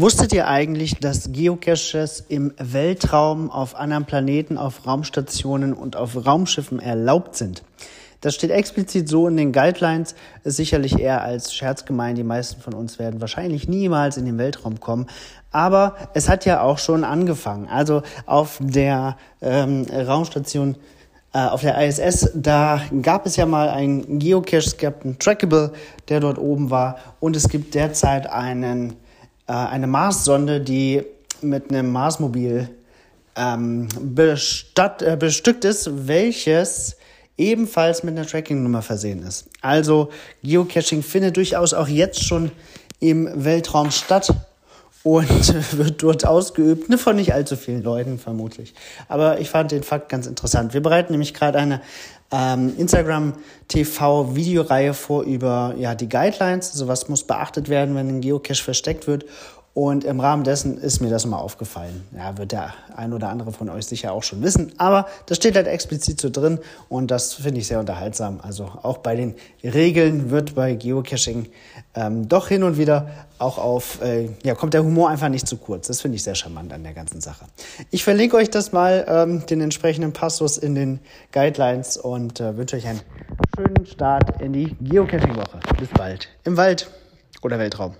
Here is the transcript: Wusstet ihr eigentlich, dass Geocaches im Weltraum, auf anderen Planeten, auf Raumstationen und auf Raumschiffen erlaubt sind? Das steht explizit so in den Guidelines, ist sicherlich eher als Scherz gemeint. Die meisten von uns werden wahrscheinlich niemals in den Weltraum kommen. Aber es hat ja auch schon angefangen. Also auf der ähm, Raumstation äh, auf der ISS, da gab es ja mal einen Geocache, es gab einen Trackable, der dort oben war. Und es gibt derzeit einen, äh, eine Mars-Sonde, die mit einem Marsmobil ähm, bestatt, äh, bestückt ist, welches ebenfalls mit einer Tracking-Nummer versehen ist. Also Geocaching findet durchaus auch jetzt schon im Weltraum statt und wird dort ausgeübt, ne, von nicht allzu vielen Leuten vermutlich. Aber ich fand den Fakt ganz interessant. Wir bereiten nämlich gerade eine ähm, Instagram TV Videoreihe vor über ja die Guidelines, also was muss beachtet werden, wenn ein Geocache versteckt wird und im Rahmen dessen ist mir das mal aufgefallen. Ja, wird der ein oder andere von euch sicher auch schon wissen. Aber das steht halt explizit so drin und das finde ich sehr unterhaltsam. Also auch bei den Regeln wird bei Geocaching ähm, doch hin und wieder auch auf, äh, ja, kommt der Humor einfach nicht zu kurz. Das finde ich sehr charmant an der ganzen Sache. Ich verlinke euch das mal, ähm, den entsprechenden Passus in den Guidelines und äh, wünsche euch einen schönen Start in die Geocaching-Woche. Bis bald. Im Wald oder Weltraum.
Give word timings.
Wusstet 0.00 0.32
ihr 0.32 0.46
eigentlich, 0.46 1.00
dass 1.00 1.32
Geocaches 1.32 2.24
im 2.28 2.52
Weltraum, 2.56 3.50
auf 3.50 3.74
anderen 3.74 4.04
Planeten, 4.04 4.56
auf 4.56 4.86
Raumstationen 4.86 5.72
und 5.72 5.96
auf 5.96 6.24
Raumschiffen 6.24 6.78
erlaubt 6.78 7.34
sind? 7.34 7.64
Das 8.20 8.36
steht 8.36 8.52
explizit 8.52 9.08
so 9.08 9.26
in 9.26 9.36
den 9.36 9.50
Guidelines, 9.50 10.14
ist 10.44 10.56
sicherlich 10.56 11.00
eher 11.00 11.22
als 11.22 11.52
Scherz 11.52 11.84
gemeint. 11.84 12.16
Die 12.16 12.22
meisten 12.22 12.60
von 12.60 12.74
uns 12.74 13.00
werden 13.00 13.20
wahrscheinlich 13.20 13.66
niemals 13.66 14.16
in 14.16 14.26
den 14.26 14.38
Weltraum 14.38 14.78
kommen. 14.78 15.08
Aber 15.50 15.96
es 16.14 16.28
hat 16.28 16.44
ja 16.44 16.60
auch 16.60 16.78
schon 16.78 17.02
angefangen. 17.02 17.66
Also 17.66 18.02
auf 18.24 18.58
der 18.60 19.16
ähm, 19.42 19.84
Raumstation 19.90 20.76
äh, 21.32 21.40
auf 21.40 21.62
der 21.62 21.76
ISS, 21.84 22.30
da 22.36 22.82
gab 23.02 23.26
es 23.26 23.34
ja 23.34 23.46
mal 23.46 23.68
einen 23.68 24.20
Geocache, 24.20 24.58
es 24.58 24.76
gab 24.76 25.04
einen 25.04 25.18
Trackable, 25.18 25.72
der 26.08 26.20
dort 26.20 26.38
oben 26.38 26.70
war. 26.70 26.98
Und 27.18 27.34
es 27.34 27.48
gibt 27.48 27.74
derzeit 27.74 28.30
einen, 28.30 28.94
äh, 29.48 29.52
eine 29.52 29.86
Mars-Sonde, 29.86 30.60
die 30.60 31.02
mit 31.40 31.70
einem 31.70 31.90
Marsmobil 31.90 32.68
ähm, 33.36 33.88
bestatt, 34.00 35.02
äh, 35.02 35.16
bestückt 35.18 35.64
ist, 35.64 36.06
welches 36.06 36.96
ebenfalls 37.36 38.02
mit 38.02 38.16
einer 38.16 38.26
Tracking-Nummer 38.26 38.82
versehen 38.82 39.22
ist. 39.22 39.48
Also 39.62 40.10
Geocaching 40.42 41.02
findet 41.02 41.36
durchaus 41.36 41.72
auch 41.72 41.88
jetzt 41.88 42.24
schon 42.24 42.50
im 43.00 43.30
Weltraum 43.44 43.90
statt 43.90 44.34
und 45.02 45.28
wird 45.78 46.02
dort 46.02 46.26
ausgeübt, 46.26 46.88
ne, 46.88 46.98
von 46.98 47.16
nicht 47.16 47.34
allzu 47.34 47.56
vielen 47.56 47.82
Leuten 47.82 48.18
vermutlich. 48.18 48.74
Aber 49.08 49.40
ich 49.40 49.50
fand 49.50 49.70
den 49.70 49.82
Fakt 49.82 50.08
ganz 50.08 50.26
interessant. 50.26 50.74
Wir 50.74 50.82
bereiten 50.82 51.12
nämlich 51.12 51.34
gerade 51.34 51.58
eine 51.58 51.80
ähm, 52.30 52.74
Instagram 52.76 53.34
TV 53.68 54.34
Videoreihe 54.34 54.94
vor 54.94 55.22
über 55.22 55.74
ja 55.78 55.94
die 55.94 56.08
Guidelines, 56.08 56.72
also 56.72 56.88
was 56.88 57.08
muss 57.08 57.24
beachtet 57.24 57.68
werden, 57.68 57.94
wenn 57.94 58.08
ein 58.08 58.20
Geocache 58.20 58.62
versteckt 58.62 59.06
wird 59.06 59.24
und 59.78 60.02
im 60.02 60.18
Rahmen 60.18 60.42
dessen 60.42 60.76
ist 60.76 60.98
mir 60.98 61.08
das 61.08 61.24
mal 61.24 61.36
aufgefallen. 61.36 62.02
Ja, 62.16 62.36
wird 62.36 62.50
der 62.50 62.74
ein 62.96 63.12
oder 63.12 63.28
andere 63.28 63.52
von 63.52 63.68
euch 63.68 63.86
sicher 63.86 64.12
auch 64.12 64.24
schon 64.24 64.42
wissen. 64.42 64.72
Aber 64.76 65.06
das 65.26 65.36
steht 65.36 65.54
halt 65.54 65.68
explizit 65.68 66.20
so 66.20 66.30
drin 66.30 66.58
und 66.88 67.12
das 67.12 67.34
finde 67.34 67.60
ich 67.60 67.68
sehr 67.68 67.78
unterhaltsam. 67.78 68.40
Also 68.42 68.64
auch 68.82 68.98
bei 68.98 69.14
den 69.14 69.36
Regeln 69.62 70.30
wird 70.32 70.56
bei 70.56 70.74
Geocaching 70.74 71.46
ähm, 71.94 72.28
doch 72.28 72.48
hin 72.48 72.64
und 72.64 72.76
wieder 72.76 73.08
auch 73.38 73.56
auf, 73.56 74.02
äh, 74.02 74.30
ja, 74.42 74.56
kommt 74.56 74.74
der 74.74 74.82
Humor 74.82 75.10
einfach 75.10 75.28
nicht 75.28 75.46
zu 75.46 75.56
kurz. 75.56 75.86
Das 75.86 76.00
finde 76.00 76.16
ich 76.16 76.24
sehr 76.24 76.34
charmant 76.34 76.72
an 76.72 76.82
der 76.82 76.92
ganzen 76.92 77.20
Sache. 77.20 77.44
Ich 77.92 78.02
verlinke 78.02 78.36
euch 78.36 78.50
das 78.50 78.72
mal, 78.72 79.06
ähm, 79.08 79.46
den 79.46 79.60
entsprechenden 79.60 80.12
Passus 80.12 80.58
in 80.58 80.74
den 80.74 80.98
Guidelines 81.30 81.96
und 81.96 82.40
äh, 82.40 82.56
wünsche 82.56 82.74
euch 82.74 82.86
einen 82.88 83.02
schönen 83.56 83.86
Start 83.86 84.42
in 84.42 84.52
die 84.54 84.74
Geocaching-Woche. 84.80 85.60
Bis 85.78 85.88
bald. 85.90 86.28
Im 86.42 86.56
Wald 86.56 86.90
oder 87.42 87.60
Weltraum. 87.60 87.94